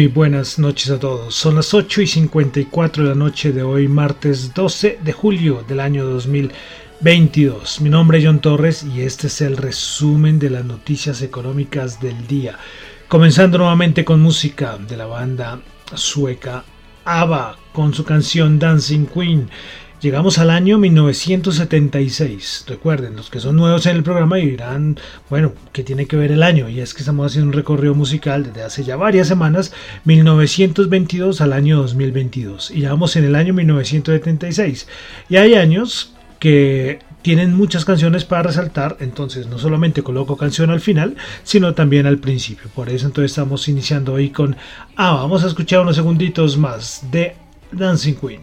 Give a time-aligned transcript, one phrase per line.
[0.00, 1.34] Muy buenas noches a todos.
[1.34, 5.78] Son las 8 y 54 de la noche de hoy, martes 12 de julio del
[5.78, 7.82] año 2022.
[7.82, 12.26] Mi nombre es John Torres y este es el resumen de las noticias económicas del
[12.26, 12.58] día.
[13.08, 15.60] Comenzando nuevamente con música de la banda
[15.92, 16.64] sueca
[17.04, 19.50] ABBA con su canción Dancing Queen.
[20.00, 22.64] Llegamos al año 1976.
[22.66, 26.42] Recuerden, los que son nuevos en el programa dirán, bueno, ¿qué tiene que ver el
[26.42, 26.70] año?
[26.70, 29.74] Y es que estamos haciendo un recorrido musical desde hace ya varias semanas,
[30.04, 32.70] 1922 al año 2022.
[32.70, 34.88] Y ya vamos en el año 1976.
[35.28, 40.80] Y hay años que tienen muchas canciones para resaltar, entonces no solamente coloco canción al
[40.80, 42.70] final, sino también al principio.
[42.74, 44.56] Por eso entonces estamos iniciando hoy con,
[44.96, 47.34] ah, vamos a escuchar unos segunditos más de
[47.70, 48.40] Dancing Queen.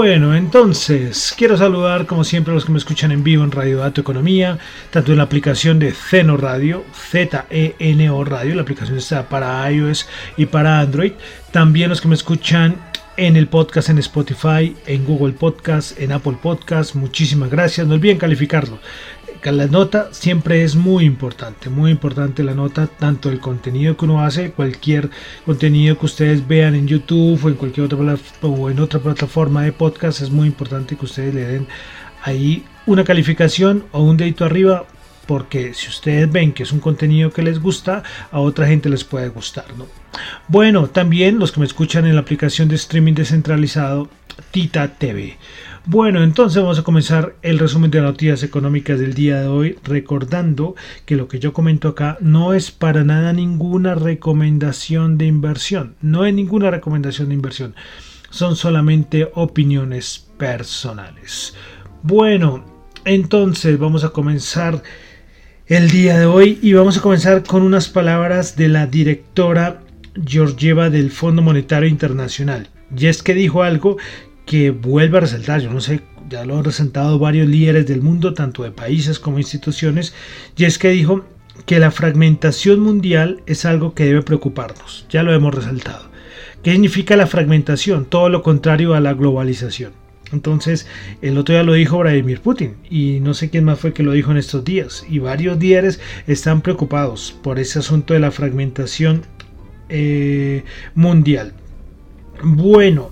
[0.00, 3.78] Bueno, entonces quiero saludar como siempre a los que me escuchan en vivo en Radio
[3.78, 4.58] Dato Economía,
[4.90, 10.46] tanto en la aplicación de Zeno Radio, Z-E-N-O Radio, la aplicación está para iOS y
[10.46, 11.12] para Android,
[11.52, 12.76] también los que me escuchan
[13.16, 18.18] en el podcast en Spotify, en Google Podcast, en Apple Podcast, muchísimas gracias, no olviden
[18.18, 18.78] calificarlo.
[19.42, 24.22] La nota siempre es muy importante, muy importante la nota, tanto el contenido que uno
[24.22, 25.10] hace, cualquier
[25.46, 29.72] contenido que ustedes vean en YouTube o en cualquier otra o en otra plataforma de
[29.72, 31.66] podcast, es muy importante que ustedes le den
[32.22, 34.86] ahí una calificación o un dedito arriba,
[35.28, 38.02] porque si ustedes ven que es un contenido que les gusta,
[38.32, 39.86] a otra gente les puede gustar, ¿no?
[40.48, 44.08] Bueno, también los que me escuchan en la aplicación de streaming descentralizado
[44.52, 45.36] Tita TV.
[45.84, 49.78] Bueno, entonces vamos a comenzar el resumen de las noticias económicas del día de hoy,
[49.84, 50.74] recordando
[51.04, 56.24] que lo que yo comento acá no es para nada ninguna recomendación de inversión, no
[56.24, 57.74] es ninguna recomendación de inversión,
[58.30, 61.54] son solamente opiniones personales.
[62.02, 62.64] Bueno,
[63.04, 64.82] entonces vamos a comenzar
[65.68, 69.82] el día de hoy y vamos a comenzar con unas palabras de la directora
[70.26, 72.70] Georgieva del Fondo Monetario Internacional.
[72.96, 73.98] Y es que dijo algo
[74.46, 76.00] que vuelve a resaltar, yo no sé,
[76.30, 80.14] ya lo han resaltado varios líderes del mundo, tanto de países como instituciones,
[80.56, 81.26] y es que dijo
[81.66, 86.08] que la fragmentación mundial es algo que debe preocuparnos, ya lo hemos resaltado.
[86.62, 88.06] ¿Qué significa la fragmentación?
[88.06, 89.92] Todo lo contrario a la globalización.
[90.32, 90.86] Entonces,
[91.22, 94.12] el otro día lo dijo Vladimir Putin y no sé quién más fue que lo
[94.12, 95.04] dijo en estos días.
[95.08, 99.22] Y varios líderes están preocupados por ese asunto de la fragmentación
[99.88, 100.64] eh,
[100.94, 101.52] mundial.
[102.42, 103.10] Bueno,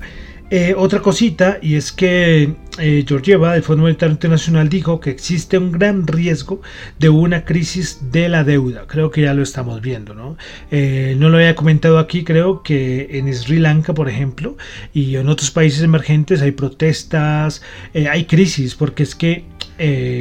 [0.48, 5.58] Eh, otra cosita, y es que eh, Georgieva del Fondo Monetario Internacional dijo que existe
[5.58, 6.62] un gran riesgo
[7.00, 8.84] de una crisis de la deuda.
[8.86, 10.36] Creo que ya lo estamos viendo, ¿no?
[10.70, 14.56] Eh, no lo había comentado aquí, creo que en Sri Lanka, por ejemplo,
[14.94, 17.62] y en otros países emergentes hay protestas,
[17.92, 19.44] eh, hay crisis, porque es que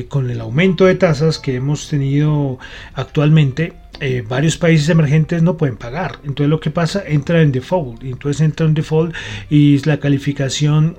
[0.10, 2.60] con el aumento de tasas que hemos tenido
[2.94, 6.19] actualmente, eh, varios países emergentes no pueden pagar.
[6.24, 8.03] Entonces lo que pasa, entra en default.
[8.03, 9.15] Entonces entra en default
[9.50, 10.97] y la calificación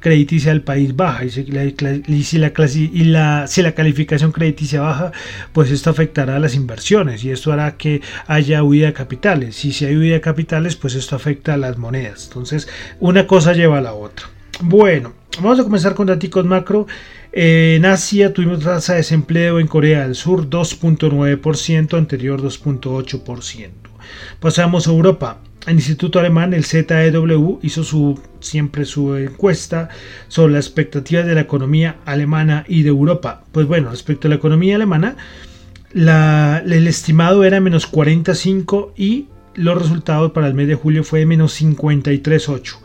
[0.00, 1.24] crediticia del país baja.
[1.24, 5.12] Y si la, la, y la, si la calificación crediticia baja,
[5.52, 9.64] pues esto afectará a las inversiones y esto hará que haya huida de capitales.
[9.64, 12.26] Y si hay huida de capitales, pues esto afecta a las monedas.
[12.28, 12.68] Entonces
[13.00, 14.26] una cosa lleva a la otra.
[14.60, 16.86] Bueno, vamos a comenzar con datos macro.
[17.32, 23.70] En Asia tuvimos tasa de desempleo en Corea del Sur 2.9%, anterior 2.8%.
[24.40, 25.40] Pasamos a Europa.
[25.66, 29.88] El Instituto Alemán, el ZEW, hizo su, siempre su encuesta
[30.28, 33.42] sobre las expectativas de la economía alemana y de Europa.
[33.50, 35.16] Pues bueno, respecto a la economía alemana,
[35.92, 41.60] el estimado era menos 45 y los resultados para el mes de julio fue menos
[41.60, 42.76] 53.8.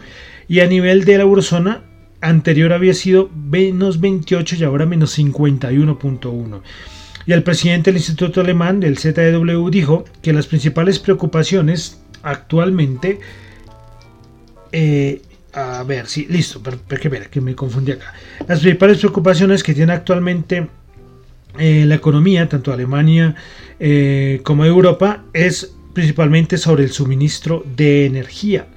[0.48, 1.84] Y a nivel de la eurozona,
[2.22, 6.62] anterior había sido menos 28 y ahora menos 51.1.
[7.26, 13.20] Y el presidente del Instituto Alemán del ZEW dijo que las principales preocupaciones actualmente...
[14.72, 15.22] Eh,
[15.54, 18.14] a ver, sí, listo, pero, que, que me confundí acá.
[18.48, 20.68] Las principales preocupaciones que tiene actualmente
[21.60, 23.36] eh, la economía, tanto Alemania
[23.80, 28.68] eh, como Europa, es principalmente sobre el suministro de energía.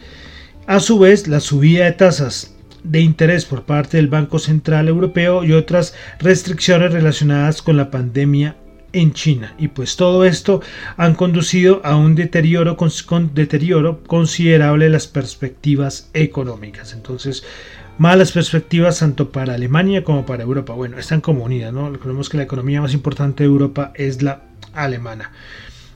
[0.67, 2.54] A su vez, la subida de tasas
[2.85, 8.57] de interés por parte del Banco Central Europeo y otras restricciones relacionadas con la pandemia
[8.93, 9.55] en China.
[9.59, 10.63] Y pues todo esto
[10.97, 16.93] han conducido a un deterioro, con, deterioro considerable de las perspectivas económicas.
[16.93, 17.45] Entonces,
[17.99, 20.73] malas perspectivas tanto para Alemania como para Europa.
[20.75, 21.91] Bueno, están como unidas, ¿no?
[21.91, 24.43] Recordemos que la economía más importante de Europa es la
[24.73, 25.33] alemana.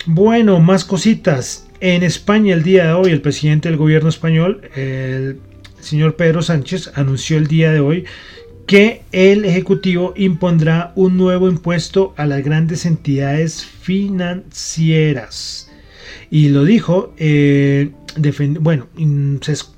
[0.06, 1.66] Bueno, más cositas.
[1.80, 5.40] En España el día de hoy el presidente del gobierno español, el
[5.88, 8.04] señor Pedro Sánchez anunció el día de hoy
[8.66, 15.70] que el Ejecutivo impondrá un nuevo impuesto a las grandes entidades financieras.
[16.30, 17.92] Y lo dijo, eh,
[18.60, 18.88] bueno,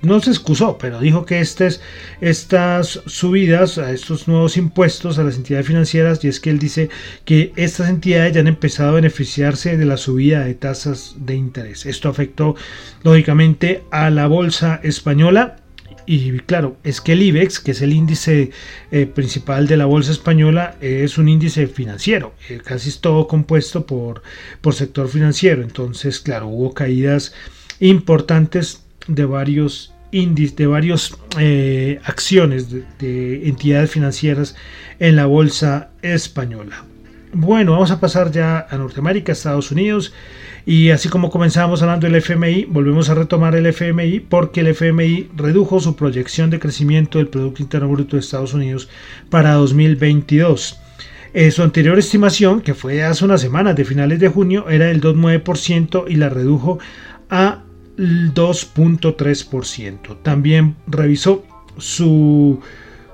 [0.03, 1.81] no se excusó, pero dijo que estas,
[2.21, 6.91] estas subidas a estos nuevos impuestos a las entidades financieras, y es que él dice
[7.25, 11.87] que estas entidades ya han empezado a beneficiarse de la subida de tasas de interés.
[11.87, 12.57] Esto afectó
[13.05, 15.59] lógicamente a la bolsa española
[16.07, 18.51] y claro, es que el IBEX, que es el índice
[18.91, 23.87] eh, principal de la bolsa española, es un índice financiero, eh, casi es todo compuesto
[23.87, 24.23] por,
[24.61, 25.63] por sector financiero.
[25.63, 27.35] Entonces, claro, hubo caídas
[27.81, 34.57] importantes de varios índices, de varias eh, acciones de entidades financieras
[34.99, 36.85] en la bolsa española.
[37.33, 40.13] Bueno, vamos a pasar ya a Norteamérica, Estados Unidos.
[40.71, 45.31] Y así como comenzamos hablando del FMI, volvemos a retomar el FMI porque el FMI
[45.35, 48.89] redujo su proyección de crecimiento del Producto Interno Bruto de Estados Unidos
[49.31, 50.79] para 2022.
[51.35, 55.01] Eh, su anterior estimación, que fue hace unas semanas de finales de junio, era del
[55.01, 56.79] 2,9% y la redujo
[57.29, 57.65] a
[57.97, 60.23] 2.3%.
[60.23, 61.45] También revisó
[61.79, 62.61] su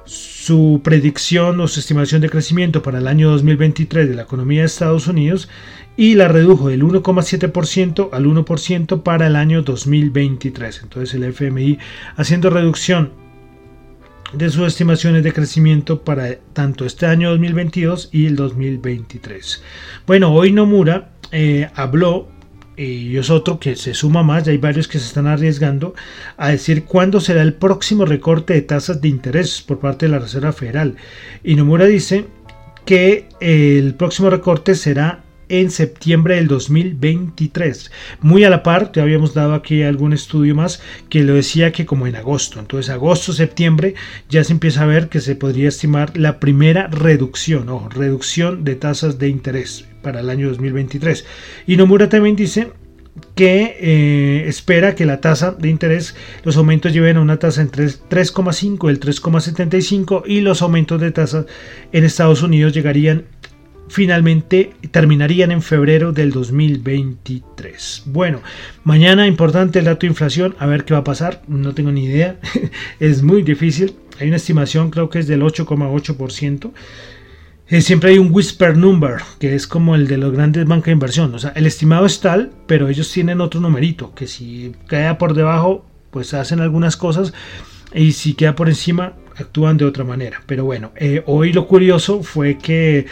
[0.05, 4.67] su predicción o su estimación de crecimiento para el año 2023 de la economía de
[4.67, 5.49] Estados Unidos
[5.97, 10.81] y la redujo del 1,7% al 1% para el año 2023.
[10.83, 11.79] Entonces el FMI
[12.17, 13.13] haciendo reducción
[14.33, 19.63] de sus estimaciones de crecimiento para tanto este año 2022 y el 2023.
[20.07, 22.29] Bueno, hoy Nomura eh, habló
[22.77, 25.95] y es otro que se suma más, ya hay varios que se están arriesgando
[26.37, 30.19] a decir cuándo será el próximo recorte de tasas de interés por parte de la
[30.19, 30.97] Reserva Federal.
[31.43, 32.27] Y Nomura dice
[32.85, 37.91] que el próximo recorte será en septiembre del 2023.
[38.21, 41.87] Muy a la par, ya habíamos dado aquí algún estudio más que lo decía que
[41.87, 42.61] como en agosto.
[42.61, 43.95] Entonces, agosto, septiembre,
[44.29, 48.75] ya se empieza a ver que se podría estimar la primera reducción, o reducción de
[48.77, 51.25] tasas de interés para el año 2023.
[51.67, 52.73] Y Nomura también dice
[53.35, 57.87] que eh, espera que la tasa de interés, los aumentos lleven a una tasa entre
[57.87, 61.47] 3,5 y el 3,75 y los aumentos de tasas
[61.93, 63.25] en Estados Unidos llegarían
[63.89, 68.03] finalmente terminarían en febrero del 2023.
[68.07, 68.41] Bueno,
[68.85, 72.05] mañana importante el dato de inflación, a ver qué va a pasar, no tengo ni
[72.05, 72.39] idea,
[73.01, 76.73] es muy difícil, hay una estimación creo que es del 8,8%.
[77.69, 80.93] Eh, siempre hay un whisper number, que es como el de los grandes bancos de
[80.93, 81.35] inversión.
[81.35, 85.35] O sea, el estimado es tal, pero ellos tienen otro numerito, que si cae por
[85.35, 87.35] debajo, pues hacen algunas cosas
[87.93, 90.43] y si queda por encima actúan de otra manera.
[90.47, 93.07] Pero bueno, eh, hoy lo curioso fue que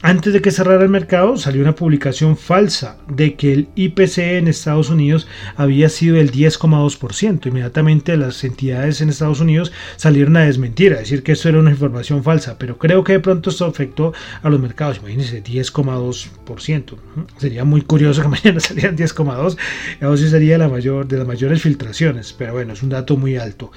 [0.00, 4.48] antes de que cerrara el mercado salió una publicación falsa de que el IPC en
[4.48, 5.26] Estados Unidos
[5.56, 7.46] había sido el 10,2%.
[7.46, 11.72] Inmediatamente las entidades en Estados Unidos salieron a desmentir, a decir que esto era una
[11.72, 14.12] información falsa, pero creo que de pronto esto afectó
[14.42, 14.98] a los mercados.
[14.98, 16.94] Imagínense, 10,2%.
[17.38, 19.56] Sería muy curioso que mañana salieran 10,2%.
[20.00, 23.36] Eso sí sería la mayor, de las mayores filtraciones, pero bueno, es un dato muy
[23.36, 23.72] alto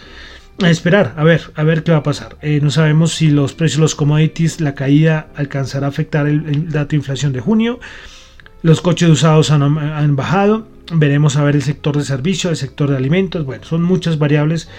[0.64, 2.38] a esperar, a ver, a ver qué va a pasar.
[2.42, 6.70] Eh, no sabemos si los precios de los commodities, la caída alcanzará a afectar el,
[6.70, 7.80] dato de inflación de junio.
[8.62, 10.68] Los coches usados han, bajado.
[10.94, 13.46] Veremos a ver el sector de servicios, el sector de alimentos.
[13.46, 14.70] Bueno, son muchas variables,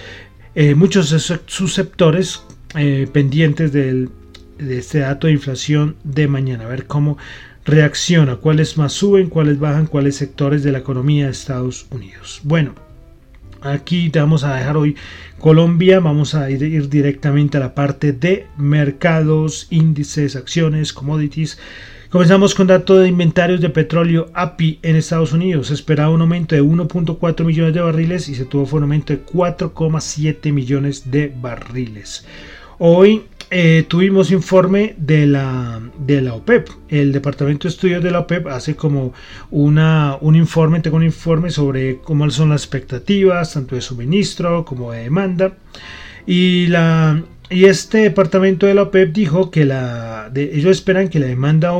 [0.55, 1.09] eh, muchos
[1.47, 2.43] susceptores
[2.75, 4.09] eh, pendientes de
[4.59, 6.65] este dato de inflación de mañana.
[6.65, 7.17] A ver cómo
[7.65, 12.41] reacciona, cuáles más suben, cuáles bajan, cuáles sectores de la economía de Estados Unidos.
[12.43, 12.75] Bueno,
[13.63, 14.95] aquí te vamos a dejar hoy
[15.39, 15.99] Colombia.
[15.99, 21.59] Vamos a ir, directamente a la parte de mercados, índices, acciones, commodities.
[22.09, 25.67] Comenzamos con datos de inventarios de petróleo API en Estados Unidos.
[25.67, 29.25] Se esperaba un aumento de 1.4 millones de barriles y se tuvo un aumento de
[29.25, 32.25] 4,7 millones de barriles.
[32.77, 33.23] Hoy
[33.55, 36.69] eh, tuvimos informe de la, de la OPEP.
[36.89, 39.13] El Departamento de Estudios de la OPEP hace como
[39.51, 44.91] una, un informe, tengo un informe sobre cómo son las expectativas, tanto de suministro como
[44.91, 45.53] de demanda.
[46.25, 51.27] Y, la, y este departamento de la OPEP dijo que la, ellos esperan que la
[51.27, 51.71] demanda,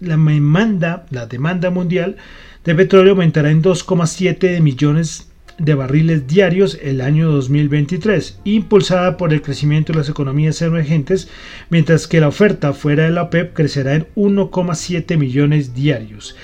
[0.00, 2.16] la demanda, la demanda mundial
[2.64, 9.42] de petróleo aumentará en 2,7 millones de barriles diarios el año 2023, impulsada por el
[9.42, 11.28] crecimiento de las economías emergentes,
[11.70, 16.36] mientras que la oferta fuera de la OPEP crecerá en 1,7 millones diarios.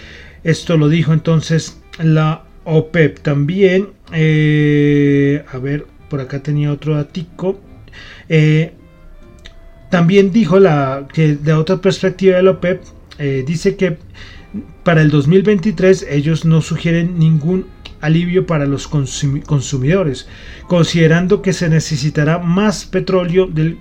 [0.45, 3.21] Esto lo dijo entonces la OPEP.
[3.21, 7.61] También, eh, a ver, por acá tenía otro datico.
[8.29, 8.73] Eh,
[9.91, 12.83] también dijo la, que de otra perspectiva de la OPEP,
[13.19, 13.99] eh, dice que
[14.85, 17.67] para el 2023 ellos no sugieren ningún
[18.03, 20.29] alivio para los consumidores,
[20.67, 23.79] considerando que se necesitará más petróleo del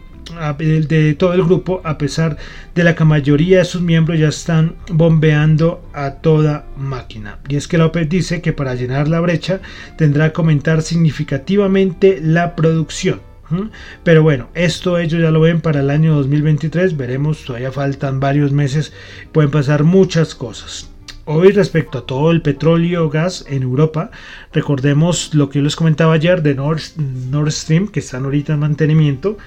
[0.57, 2.37] de todo el grupo, a pesar
[2.75, 7.39] de la que mayoría de sus miembros ya están bombeando a toda máquina.
[7.49, 9.59] Y es que la OPEP dice que para llenar la brecha
[9.97, 13.19] tendrá que aumentar significativamente la producción.
[14.03, 18.53] Pero bueno, esto ellos ya lo ven para el año 2023, veremos, todavía faltan varios
[18.53, 18.93] meses,
[19.33, 20.90] pueden pasar muchas cosas.
[21.25, 24.09] Hoy respecto a todo el petróleo gas en Europa,
[24.51, 29.37] recordemos lo que yo les comentaba ayer de Nord, Stream, que están ahorita en mantenimiento.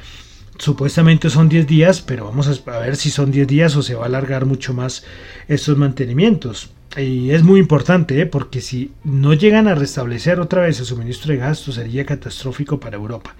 [0.57, 4.05] Supuestamente son 10 días, pero vamos a ver si son 10 días o se va
[4.05, 5.05] a alargar mucho más
[5.49, 6.71] estos mantenimientos.
[6.97, 8.27] Y es muy importante, ¿eh?
[8.27, 12.79] porque si no llegan a restablecer otra vez el suministro de gas, esto sería catastrófico
[12.79, 13.35] para Europa.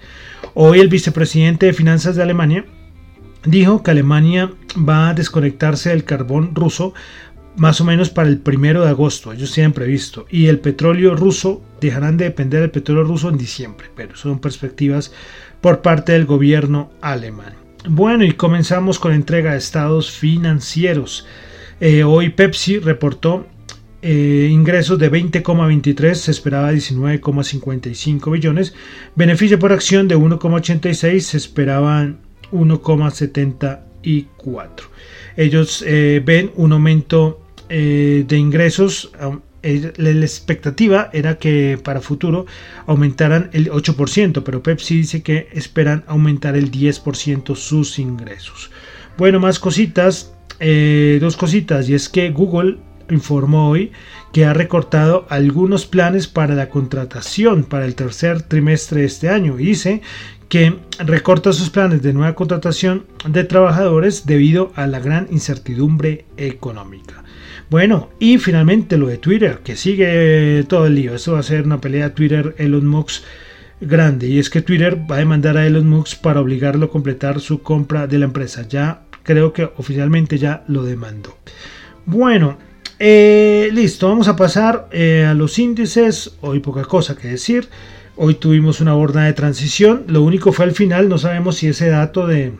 [0.55, 2.65] Hoy el vicepresidente de Finanzas de Alemania
[3.45, 6.93] dijo que Alemania va a desconectarse del carbón ruso
[7.57, 10.25] más o menos para el primero de agosto, ellos tienen previsto.
[10.29, 15.13] Y el petróleo ruso dejarán de depender del petróleo ruso en diciembre, pero son perspectivas
[15.61, 17.53] por parte del gobierno alemán.
[17.87, 21.25] Bueno, y comenzamos con la entrega de estados financieros.
[21.79, 23.47] Eh, hoy Pepsi reportó
[24.01, 28.73] eh, ingresos de 20,23, se esperaba 19,55 billones.
[29.15, 32.19] Beneficio por acción de 1,86, se esperaban
[32.51, 34.69] 1,74.
[35.37, 39.11] Ellos eh, ven un aumento eh, de ingresos,
[39.61, 42.45] la expectativa era que para futuro
[42.85, 48.69] aumentaran el 8%, pero Pepsi dice que esperan aumentar el 10% sus ingresos.
[49.17, 52.77] Bueno, más cositas, eh, dos cositas, y es que Google
[53.09, 53.91] informó hoy
[54.31, 59.59] que ha recortado algunos planes para la contratación para el tercer trimestre de este año
[59.59, 60.01] y dice
[60.49, 67.24] que recorta sus planes de nueva contratación de trabajadores debido a la gran incertidumbre económica.
[67.69, 71.15] Bueno, y finalmente lo de Twitter, que sigue todo el lío.
[71.15, 73.23] Esto va a ser una pelea Twitter-Elon Musk
[73.81, 74.27] grande.
[74.27, 77.61] Y es que Twitter va a demandar a Elon Musk para obligarlo a completar su
[77.61, 78.67] compra de la empresa.
[78.67, 81.37] Ya creo que oficialmente ya lo demandó.
[82.05, 82.57] Bueno,
[82.99, 86.35] eh, listo, vamos a pasar eh, a los índices.
[86.41, 87.67] Hoy poca cosa que decir.
[88.15, 90.05] Hoy tuvimos una borda de transición.
[90.07, 92.53] Lo único fue al final, no sabemos si ese dato de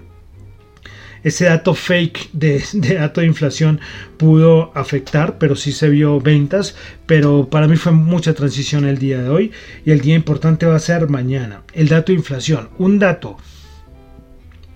[1.26, 2.64] ese dato fake de,
[3.00, 3.82] dato de inflación
[4.18, 6.76] pudo afectar, pero sí se vio ventas.
[7.08, 9.52] Pero para mí fue mucha transición el día de hoy
[9.86, 11.64] y el día importante va a ser mañana.
[11.74, 13.38] El dato de inflación, un dato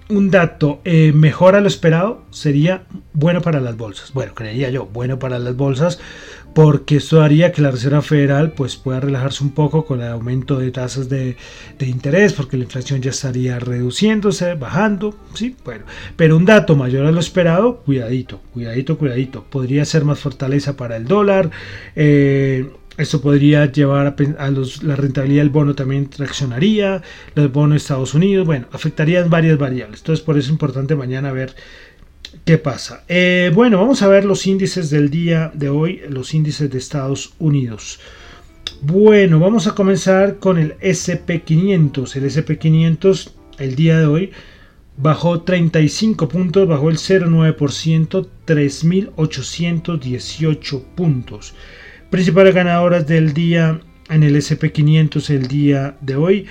[0.10, 4.12] un dato eh, mejor a lo esperado sería bueno para las bolsas.
[4.12, 6.00] Bueno, creería yo, bueno para las bolsas
[6.54, 10.58] porque esto haría que la Reserva Federal pues pueda relajarse un poco con el aumento
[10.58, 11.38] de tasas de,
[11.80, 15.86] interés porque la inflación ya estaría reduciéndose, bajando, sí, bueno,
[16.16, 20.98] pero un dato mayor a lo esperado, cuidadito, cuidadito, cuidadito, podría ser más fortaleza para
[20.98, 21.52] el dólar,
[21.96, 24.52] eh, esto podría llevar a,
[24.82, 27.02] la rentabilidad del bono también traccionaría,
[27.34, 30.02] los bonos de Estados Unidos, bueno, afectarían varias variables.
[30.02, 31.56] Entonces por eso es importante mañana ver
[32.46, 33.04] qué pasa.
[33.08, 37.34] Eh, bueno, vamos a ver los índices del día de hoy, los índices de Estados
[37.40, 38.00] Unidos.
[38.82, 42.16] Bueno, vamos a comenzar con el SP500.
[42.16, 44.32] El SP500 el día de hoy
[44.98, 51.54] bajó 35 puntos, bajó el 0,9%, 3.818 puntos.
[52.10, 56.48] Principales ganadoras del día en el SP500 el día de hoy.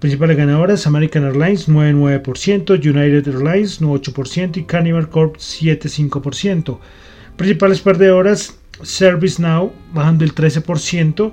[0.00, 6.78] Principales ganadoras American Airlines 9,9%, United Airlines 9,8% y Carnival Corp 7,5%.
[7.36, 11.32] Principales perdedoras ServiceNow bajando el 13%,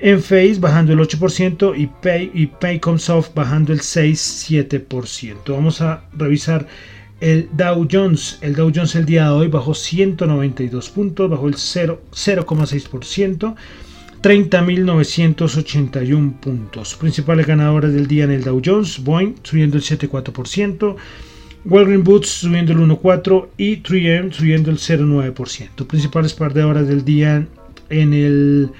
[0.00, 5.36] Enphase bajando el 8% y, Pay, y Paycomsoft bajando el 6,7%.
[5.46, 6.66] Vamos a revisar
[7.22, 11.54] el Dow Jones, el Dow Jones el día de hoy bajó 192 puntos, bajó el
[11.54, 13.54] 0,6%,
[14.20, 16.96] 30.981 puntos.
[16.96, 20.96] Principales ganadores del día en el Dow Jones, Boeing subiendo el 7,4%,
[21.64, 25.86] Walgreens Boots subiendo el 1,4% y 3M subiendo el 0,9%.
[25.86, 27.46] Principales perdedoras del día
[27.88, 28.72] en el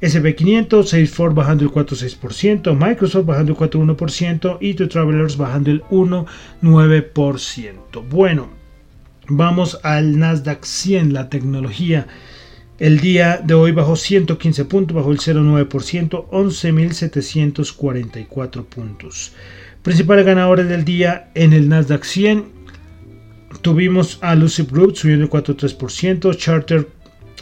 [0.00, 8.08] SP500, Salesforce bajando el 4,6%, Microsoft bajando el 4,1% y The Travelers bajando el 1,9%.
[8.08, 8.48] Bueno,
[9.28, 12.06] vamos al Nasdaq 100, la tecnología.
[12.78, 19.34] El día de hoy bajó 115 puntos, bajó el 0,9%, 11.744 puntos.
[19.82, 22.58] Principales ganadores del día en el Nasdaq 100.
[23.60, 26.88] Tuvimos a Lucid Group subiendo el 4,3%, Charter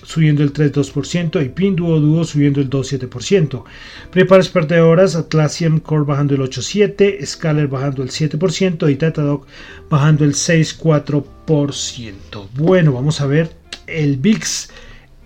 [0.08, 3.64] subiendo el 3,2% y Pinduoduo subiendo el 2,7%.
[4.10, 9.44] Prepares perdedoras, Atlassian Core bajando el 8,7%, Scaler bajando el 7% y Datadog
[9.90, 12.48] bajando el 6,4%.
[12.54, 13.50] Bueno, vamos a ver
[13.86, 14.70] el VIX,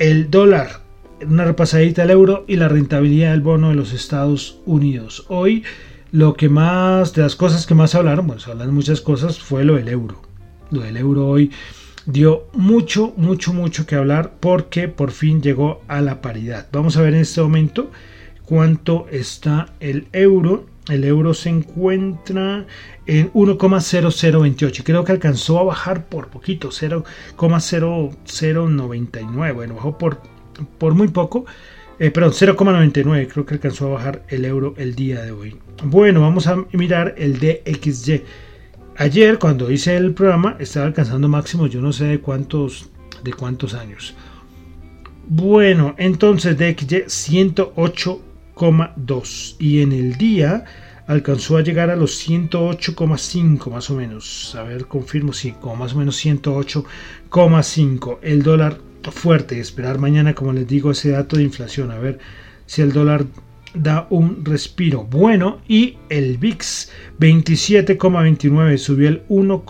[0.01, 0.81] el dólar,
[1.25, 5.27] una repasadita al euro y la rentabilidad del bono de los Estados Unidos.
[5.29, 5.63] Hoy
[6.11, 9.63] lo que más, de las cosas que más hablaron, bueno, se hablan muchas cosas, fue
[9.63, 10.21] lo del euro.
[10.73, 11.53] Lo del euro hoy
[12.07, 16.69] dio mucho, mucho, mucho que hablar porque por fin llegó a la paridad.
[16.73, 17.93] Vamos a ver en este momento
[18.45, 20.67] cuánto está el euro.
[20.89, 22.67] El euro se encuentra
[23.07, 24.83] en 1,0028.
[24.85, 29.55] Creo que alcanzó a bajar por poquito, 0,0099.
[29.55, 30.21] Bueno, bajó por,
[30.79, 31.47] por muy poco.
[32.01, 33.29] Eh, perdón, 0,99.
[33.29, 35.57] Creo que alcanzó a bajar el euro el día de hoy.
[35.85, 38.25] Bueno, vamos a mirar el DXY.
[38.97, 42.91] Ayer, cuando hice el programa, estaba alcanzando máximo, yo no sé de cuántos,
[43.25, 44.15] de cuántos años.
[45.27, 50.65] Bueno, entonces DXY 108,2 y en el día
[51.07, 54.55] alcanzó a llegar a los 108,5 más o menos.
[54.57, 58.19] A ver, confirmo, sí, como más o menos 108,5.
[58.23, 58.79] El dólar
[59.11, 61.91] fuerte, esperar mañana, como les digo, ese dato de inflación.
[61.91, 62.19] A ver
[62.67, 63.25] si el dólar
[63.75, 69.65] da un respiro bueno y el VIX 27,29 subió el 1,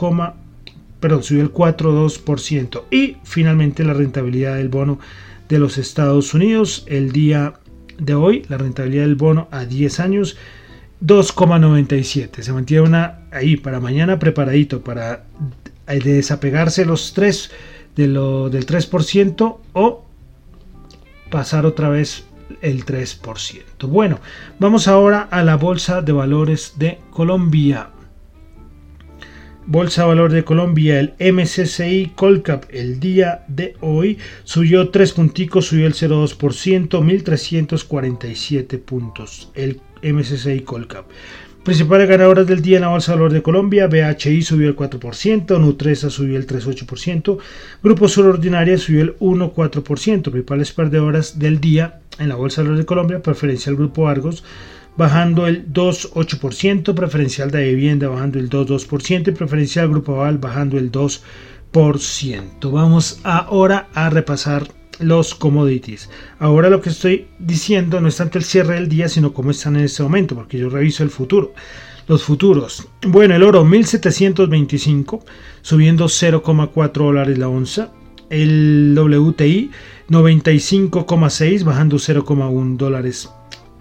[1.00, 4.98] perdón, subió el 4,2% y finalmente la rentabilidad del bono
[5.48, 7.54] de los Estados Unidos el día
[7.98, 10.36] de hoy, la rentabilidad del bono a 10 años
[11.04, 12.42] 2,97.
[12.42, 15.24] Se mantiene una ahí para mañana preparadito para
[15.86, 17.50] eh, desapegarse los 3
[17.96, 20.04] de lo, del 3% o
[21.30, 22.24] pasar otra vez
[22.60, 23.86] el 3%.
[23.86, 24.20] Bueno,
[24.58, 27.90] vamos ahora a la Bolsa de Valores de Colombia.
[29.64, 35.66] Bolsa de Valores de Colombia, el MCCI Colcap, el día de hoy subió 3 punticos,
[35.66, 39.50] subió el 0,2%, 1347 puntos.
[39.54, 41.06] El MCCI Colcap.
[41.62, 45.60] Principales ganadoras del día en la Bolsa de Valores de Colombia, BHI subió el 4%,
[45.60, 47.38] Nutresa subió el 3,8%,
[47.84, 50.22] Grupo Sur Ordinaria subió el 1,4%.
[50.22, 54.44] Principales perdedoras del día en la Bolsa de Colombia, preferencial Grupo Argos
[54.96, 60.92] bajando el 2,8%, preferencial de vivienda bajando el 2,2% y preferencial Grupo Aval bajando el
[60.92, 61.22] 2%.
[62.70, 66.10] Vamos ahora a repasar los commodities.
[66.38, 69.76] Ahora lo que estoy diciendo no es tanto el cierre del día, sino cómo están
[69.76, 71.54] en este momento, porque yo reviso el futuro.
[72.08, 72.88] Los futuros.
[73.06, 75.24] Bueno, el oro 1725,
[75.62, 77.92] subiendo 0,4 dólares la onza.
[78.28, 79.70] El WTI
[80.12, 83.30] 95,6, bajando 0,1 dólares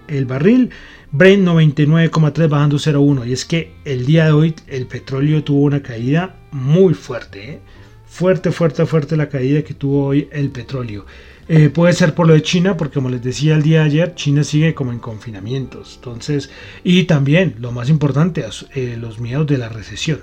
[0.07, 0.69] el barril.
[1.11, 3.27] Brent 99,3 bajando 0,1.
[3.27, 7.51] Y es que el día de hoy el petróleo tuvo una caída muy fuerte.
[7.51, 7.59] ¿eh?
[8.05, 11.05] Fuerte, fuerte, fuerte la caída que tuvo hoy el petróleo.
[11.49, 14.15] Eh, puede ser por lo de China, porque como les decía el día de ayer,
[14.15, 15.95] China sigue como en confinamientos.
[15.97, 16.49] Entonces,
[16.85, 20.21] y también, lo más importante, eh, los miedos de la recesión,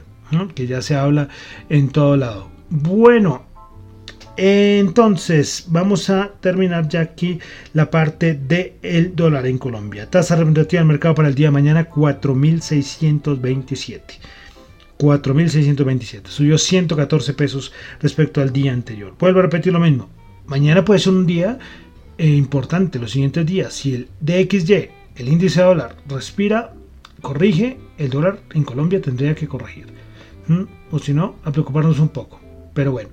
[0.55, 1.29] que ya se habla
[1.68, 2.49] en todo lado.
[2.71, 3.48] Bueno,
[4.38, 7.40] entonces vamos a terminar ya aquí
[7.74, 10.09] la parte del el dólar en Colombia.
[10.09, 14.01] Tasa representativa del mercado para el día de mañana 4.627.
[14.98, 16.29] 4.627.
[16.29, 19.14] Subió 114 pesos respecto al día anterior.
[19.18, 20.09] Vuelvo a repetir lo mismo
[20.48, 21.59] mañana puede ser un día
[22.16, 23.72] eh, importante, los siguientes días.
[23.72, 26.74] Si el DXY, el índice de dólar, respira,
[27.22, 29.87] corrige, el dólar en Colombia tendría que corregir.
[30.90, 32.40] O si no, a preocuparnos un poco.
[32.74, 33.11] Pero bueno.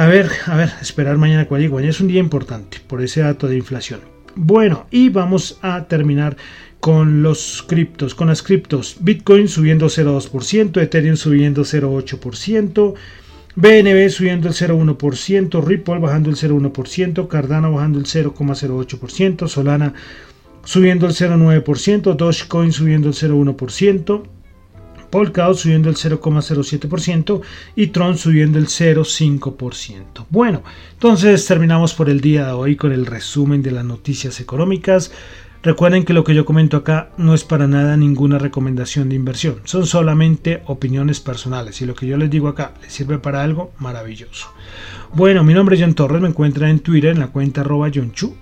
[0.00, 3.48] A ver, a ver, esperar mañana cuál Mañana es un día importante por ese dato
[3.48, 4.00] de inflación.
[4.34, 6.38] Bueno, y vamos a terminar
[6.80, 8.96] con los criptos, con las criptos.
[9.00, 12.94] Bitcoin subiendo 0,2%, Ethereum subiendo 0,8%.
[13.56, 19.92] BNB subiendo el 0,1%, Ripple bajando el 0,1%, Cardano bajando el 0,08%, Solana
[20.64, 24.22] subiendo el 0,9%, Dogecoin subiendo el 0,1%,
[25.10, 27.40] Polkadot subiendo el 0,07%
[27.76, 30.26] y Tron subiendo el 0,5%.
[30.30, 35.12] Bueno, entonces terminamos por el día de hoy con el resumen de las noticias económicas.
[35.62, 39.60] Recuerden que lo que yo comento acá no es para nada ninguna recomendación de inversión,
[39.64, 43.70] son solamente opiniones personales y lo que yo les digo acá les sirve para algo
[43.78, 44.48] maravilloso.
[45.12, 48.12] Bueno, mi nombre es John Torres, me encuentran en Twitter en la cuenta arroba John
[48.12, 48.34] Chu,